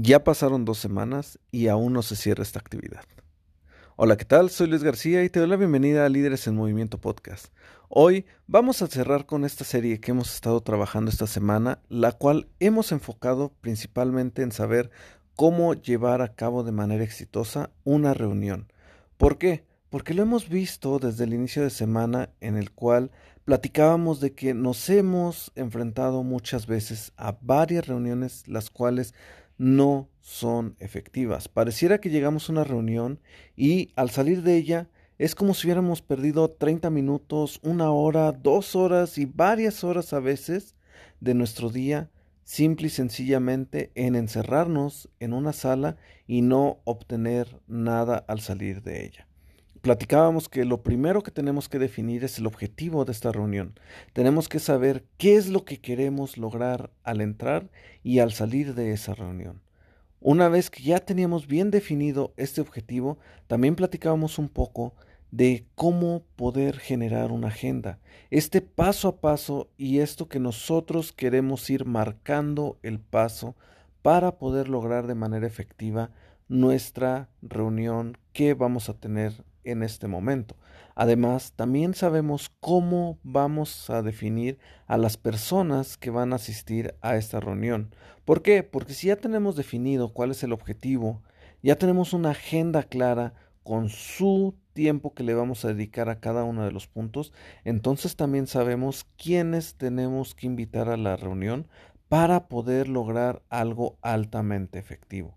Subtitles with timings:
[0.00, 3.02] Ya pasaron dos semanas y aún no se cierra esta actividad.
[3.96, 4.48] Hola, ¿qué tal?
[4.48, 7.46] Soy Luis García y te doy la bienvenida a Líderes en Movimiento Podcast.
[7.88, 12.46] Hoy vamos a cerrar con esta serie que hemos estado trabajando esta semana, la cual
[12.60, 14.92] hemos enfocado principalmente en saber
[15.34, 18.72] cómo llevar a cabo de manera exitosa una reunión.
[19.16, 19.64] ¿Por qué?
[19.90, 23.10] Porque lo hemos visto desde el inicio de semana en el cual
[23.44, 29.12] platicábamos de que nos hemos enfrentado muchas veces a varias reuniones las cuales
[29.58, 31.48] no son efectivas.
[31.48, 33.20] Pareciera que llegamos a una reunión
[33.56, 38.76] y al salir de ella es como si hubiéramos perdido 30 minutos, una hora, dos
[38.76, 40.76] horas y varias horas a veces
[41.20, 42.10] de nuestro día
[42.44, 49.04] simple y sencillamente en encerrarnos en una sala y no obtener nada al salir de
[49.04, 49.27] ella.
[49.80, 53.78] Platicábamos que lo primero que tenemos que definir es el objetivo de esta reunión.
[54.12, 57.70] Tenemos que saber qué es lo que queremos lograr al entrar
[58.02, 59.60] y al salir de esa reunión.
[60.20, 64.94] Una vez que ya teníamos bien definido este objetivo, también platicábamos un poco
[65.30, 68.00] de cómo poder generar una agenda.
[68.30, 73.54] Este paso a paso y esto que nosotros queremos ir marcando el paso
[74.02, 76.10] para poder lograr de manera efectiva
[76.48, 80.56] nuestra reunión que vamos a tener en este momento.
[80.94, 87.16] Además, también sabemos cómo vamos a definir a las personas que van a asistir a
[87.16, 87.94] esta reunión.
[88.24, 88.62] ¿Por qué?
[88.62, 91.22] Porque si ya tenemos definido cuál es el objetivo,
[91.62, 96.44] ya tenemos una agenda clara con su tiempo que le vamos a dedicar a cada
[96.44, 97.32] uno de los puntos,
[97.64, 101.66] entonces también sabemos quiénes tenemos que invitar a la reunión
[102.08, 105.36] para poder lograr algo altamente efectivo.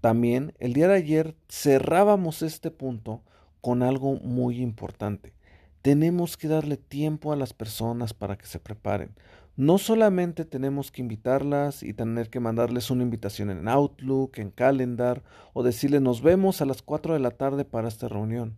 [0.00, 3.22] También el día de ayer cerrábamos este punto
[3.60, 5.34] con algo muy importante.
[5.82, 9.10] Tenemos que darle tiempo a las personas para que se preparen.
[9.56, 15.22] No solamente tenemos que invitarlas y tener que mandarles una invitación en Outlook, en Calendar
[15.52, 18.56] o decirles nos vemos a las 4 de la tarde para esta reunión.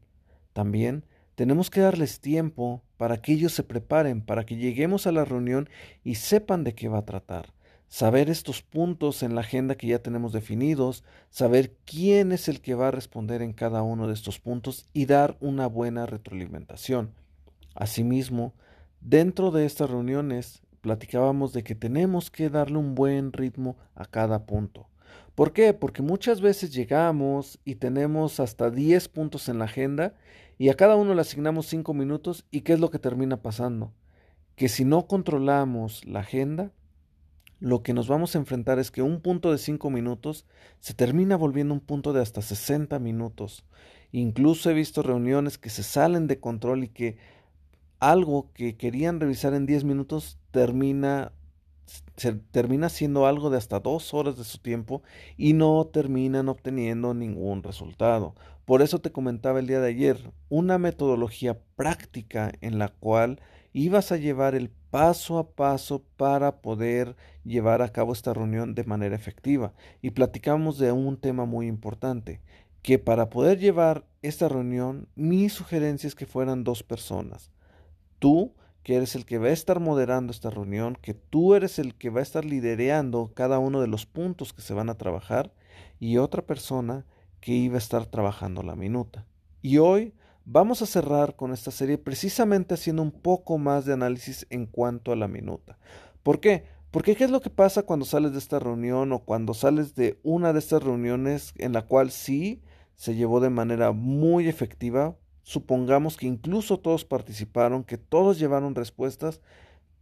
[0.52, 1.04] También
[1.34, 5.68] tenemos que darles tiempo para que ellos se preparen, para que lleguemos a la reunión
[6.04, 7.52] y sepan de qué va a tratar
[7.92, 12.74] saber estos puntos en la agenda que ya tenemos definidos, saber quién es el que
[12.74, 17.12] va a responder en cada uno de estos puntos y dar una buena retroalimentación.
[17.74, 18.54] Asimismo,
[19.02, 24.46] dentro de estas reuniones platicábamos de que tenemos que darle un buen ritmo a cada
[24.46, 24.88] punto.
[25.34, 25.74] ¿Por qué?
[25.74, 30.14] Porque muchas veces llegamos y tenemos hasta 10 puntos en la agenda
[30.56, 33.92] y a cada uno le asignamos 5 minutos y ¿qué es lo que termina pasando?
[34.56, 36.72] Que si no controlamos la agenda,
[37.62, 40.46] lo que nos vamos a enfrentar es que un punto de 5 minutos
[40.80, 43.64] se termina volviendo un punto de hasta 60 minutos.
[44.10, 47.18] Incluso he visto reuniones que se salen de control y que
[48.00, 51.30] algo que querían revisar en 10 minutos termina,
[52.16, 55.04] se, termina siendo algo de hasta dos horas de su tiempo
[55.36, 58.34] y no terminan obteniendo ningún resultado.
[58.64, 63.40] Por eso te comentaba el día de ayer, una metodología práctica en la cual
[63.72, 68.84] ibas a llevar el paso a paso para poder llevar a cabo esta reunión de
[68.84, 69.72] manera efectiva.
[70.02, 72.42] Y platicamos de un tema muy importante,
[72.82, 77.50] que para poder llevar esta reunión, mi sugerencia es que fueran dos personas.
[78.18, 78.52] Tú,
[78.82, 82.10] que eres el que va a estar moderando esta reunión, que tú eres el que
[82.10, 85.54] va a estar liderando cada uno de los puntos que se van a trabajar,
[86.00, 87.06] y otra persona
[87.40, 89.24] que iba a estar trabajando la minuta.
[89.62, 90.12] Y hoy
[90.44, 95.12] Vamos a cerrar con esta serie precisamente haciendo un poco más de análisis en cuanto
[95.12, 95.78] a la minuta.
[96.24, 96.64] ¿Por qué?
[96.90, 100.18] Porque ¿qué es lo que pasa cuando sales de esta reunión o cuando sales de
[100.24, 102.60] una de estas reuniones en la cual sí
[102.96, 105.16] se llevó de manera muy efectiva?
[105.44, 109.40] Supongamos que incluso todos participaron, que todos llevaron respuestas,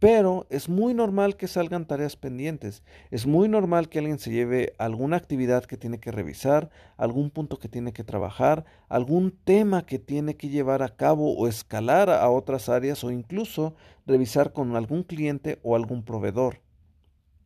[0.01, 2.81] pero es muy normal que salgan tareas pendientes.
[3.11, 7.59] Es muy normal que alguien se lleve alguna actividad que tiene que revisar, algún punto
[7.59, 12.27] que tiene que trabajar, algún tema que tiene que llevar a cabo o escalar a
[12.31, 13.75] otras áreas o incluso
[14.07, 16.63] revisar con algún cliente o algún proveedor.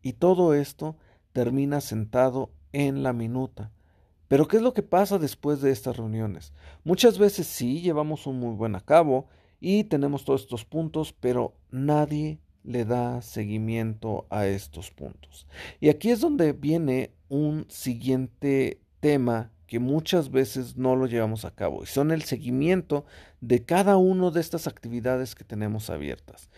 [0.01, 0.95] Y todo esto
[1.33, 3.73] termina sentado en la minuta.
[4.29, 6.53] Pero ¿qué es lo que pasa después de estas reuniones?
[6.85, 9.27] Muchas veces sí llevamos un muy buen a cabo
[9.59, 15.47] y tenemos todos estos puntos, pero nadie le da seguimiento a estos puntos.
[15.79, 21.51] Y aquí es donde viene un siguiente tema que muchas veces no lo llevamos a
[21.51, 23.05] cabo y son el seguimiento
[23.41, 26.49] de cada una de estas actividades que tenemos abiertas.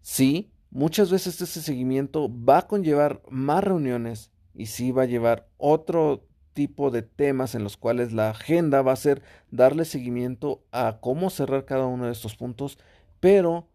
[0.00, 5.48] Sí, muchas veces ese seguimiento va a conllevar más reuniones y sí va a llevar
[5.58, 10.98] otro tipo de temas en los cuales la agenda va a ser darle seguimiento a
[11.00, 12.78] cómo cerrar cada uno de estos puntos,
[13.20, 13.68] pero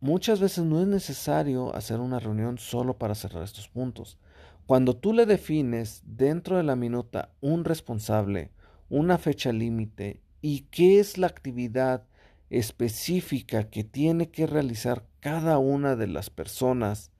[0.00, 4.18] muchas veces no es necesario hacer una reunión solo para cerrar estos puntos.
[4.66, 8.50] Cuando tú le defines dentro de la minuta un responsable,
[8.88, 12.04] una fecha límite y qué es la actividad
[12.50, 17.12] específica que tiene que realizar cada una de las personas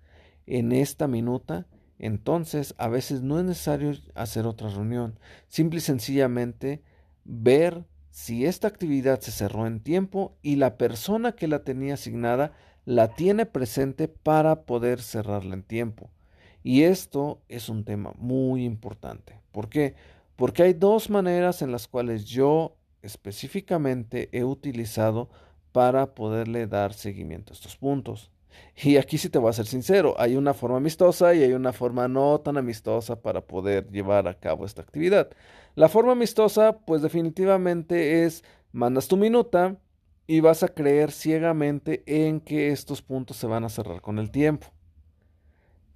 [0.46, 1.66] en esta minuta,
[1.98, 5.18] entonces a veces no es necesario hacer otra reunión.
[5.48, 6.82] Simple y sencillamente
[7.24, 12.52] ver si esta actividad se cerró en tiempo y la persona que la tenía asignada
[12.90, 16.10] la tiene presente para poder cerrarla en tiempo.
[16.64, 19.38] Y esto es un tema muy importante.
[19.52, 19.94] ¿Por qué?
[20.34, 25.30] Porque hay dos maneras en las cuales yo específicamente he utilizado
[25.70, 28.32] para poderle dar seguimiento a estos puntos.
[28.74, 31.72] Y aquí sí te voy a ser sincero, hay una forma amistosa y hay una
[31.72, 35.30] forma no tan amistosa para poder llevar a cabo esta actividad.
[35.76, 38.42] La forma amistosa, pues definitivamente es,
[38.72, 39.76] mandas tu minuta
[40.30, 44.30] y vas a creer ciegamente en que estos puntos se van a cerrar con el
[44.30, 44.68] tiempo.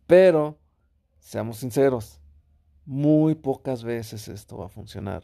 [0.08, 0.58] Pero,
[1.20, 2.20] seamos sinceros,
[2.84, 5.22] muy pocas veces esto va a funcionar.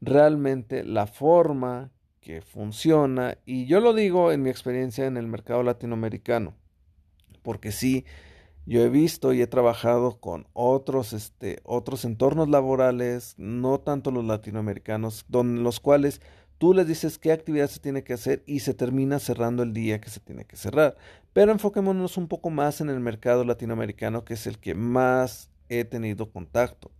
[0.00, 1.90] Realmente la forma
[2.20, 6.54] que funciona, y yo lo digo en mi experiencia en el mercado latinoamericano,
[7.42, 8.04] porque sí,
[8.64, 14.24] yo he visto y he trabajado con otros, este, otros entornos laborales, no tanto los
[14.24, 16.20] latinoamericanos, donde los cuales
[16.58, 20.00] tú les dices qué actividad se tiene que hacer y se termina cerrando el día
[20.00, 20.96] que se tiene que cerrar.
[21.32, 25.84] Pero enfoquémonos un poco más en el mercado latinoamericano, que es el que más he
[25.84, 26.90] tenido contacto.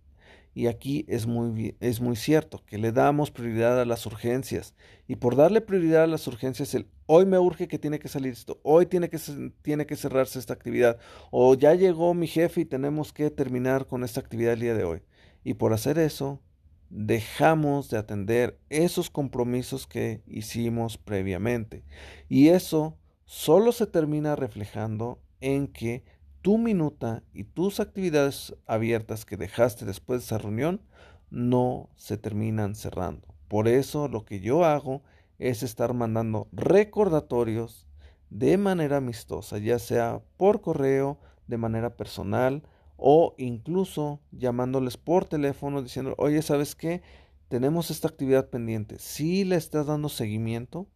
[0.53, 4.73] Y aquí es muy, es muy cierto que le damos prioridad a las urgencias.
[5.07, 8.33] Y por darle prioridad a las urgencias, el hoy me urge que tiene que salir
[8.33, 9.19] esto, hoy tiene que,
[9.61, 10.97] tiene que cerrarse esta actividad,
[11.31, 14.83] o ya llegó mi jefe y tenemos que terminar con esta actividad el día de
[14.83, 15.01] hoy.
[15.43, 16.41] Y por hacer eso,
[16.89, 21.83] dejamos de atender esos compromisos que hicimos previamente.
[22.29, 26.03] Y eso solo se termina reflejando en que
[26.41, 30.81] tu minuta y tus actividades abiertas que dejaste después de esa reunión
[31.29, 33.27] no se terminan cerrando.
[33.47, 35.03] Por eso lo que yo hago
[35.39, 37.87] es estar mandando recordatorios
[38.29, 42.63] de manera amistosa, ya sea por correo, de manera personal
[42.97, 47.01] o incluso llamándoles por teléfono diciendo, oye, ¿sabes qué?
[47.47, 48.99] Tenemos esta actividad pendiente.
[48.99, 50.87] Si le estás dando seguimiento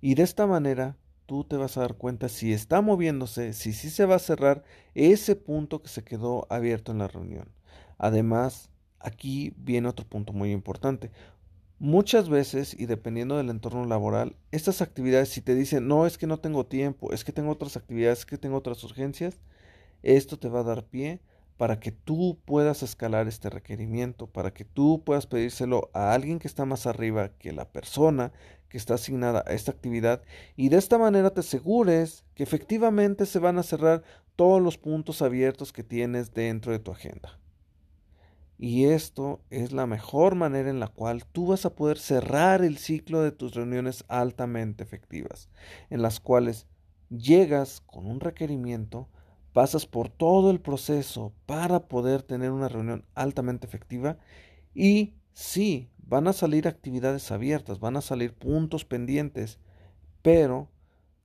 [0.00, 0.96] y de esta manera
[1.26, 4.62] tú te vas a dar cuenta si está moviéndose, si sí se va a cerrar
[4.94, 7.50] ese punto que se quedó abierto en la reunión.
[7.98, 11.10] Además, aquí viene otro punto muy importante.
[11.78, 16.26] Muchas veces, y dependiendo del entorno laboral, estas actividades, si te dicen, no, es que
[16.26, 19.40] no tengo tiempo, es que tengo otras actividades, es que tengo otras urgencias,
[20.02, 21.20] esto te va a dar pie
[21.56, 26.48] para que tú puedas escalar este requerimiento, para que tú puedas pedírselo a alguien que
[26.48, 28.32] está más arriba que la persona
[28.68, 30.22] que está asignada a esta actividad
[30.56, 34.02] y de esta manera te asegures que efectivamente se van a cerrar
[34.34, 37.38] todos los puntos abiertos que tienes dentro de tu agenda.
[38.58, 42.78] Y esto es la mejor manera en la cual tú vas a poder cerrar el
[42.78, 45.50] ciclo de tus reuniones altamente efectivas,
[45.90, 46.66] en las cuales
[47.10, 49.08] llegas con un requerimiento,
[49.56, 54.18] pasas por todo el proceso para poder tener una reunión altamente efectiva
[54.74, 59.58] y sí, van a salir actividades abiertas, van a salir puntos pendientes,
[60.20, 60.68] pero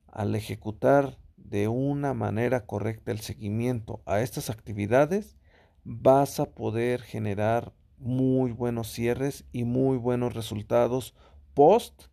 [0.07, 5.35] al ejecutar de una manera correcta el seguimiento a estas actividades,
[5.83, 11.15] vas a poder generar muy buenos cierres y muy buenos resultados
[11.53, 12.03] post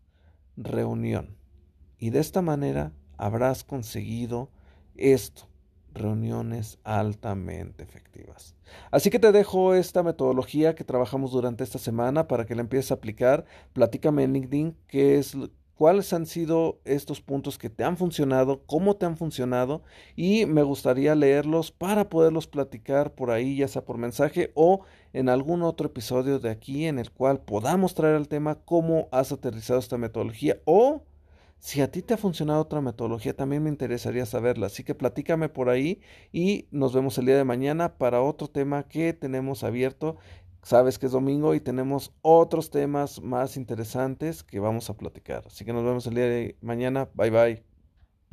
[0.56, 1.36] reunión.
[1.96, 4.50] Y de esta manera habrás conseguido
[4.96, 5.47] esto,
[5.98, 8.54] reuniones altamente efectivas.
[8.90, 12.90] Así que te dejo esta metodología que trabajamos durante esta semana para que la empieces
[12.90, 13.44] a aplicar.
[13.72, 15.36] Platícame en LinkedIn qué es
[15.78, 19.82] cuáles han sido estos puntos que te han funcionado, cómo te han funcionado
[20.16, 24.80] y me gustaría leerlos para poderlos platicar por ahí, ya sea por mensaje o
[25.12, 29.30] en algún otro episodio de aquí en el cual podamos traer el tema cómo has
[29.30, 31.02] aterrizado esta metodología o
[31.58, 34.66] si a ti te ha funcionado otra metodología, también me interesaría saberla.
[34.66, 36.00] Así que platícame por ahí
[36.32, 40.16] y nos vemos el día de mañana para otro tema que tenemos abierto
[40.62, 45.44] sabes que es domingo y tenemos otros temas más interesantes que vamos a platicar.
[45.46, 47.08] Así que nos vemos el día de mañana.
[47.14, 47.67] Bye bye.